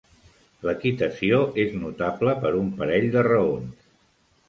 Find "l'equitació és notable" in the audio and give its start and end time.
0.67-2.37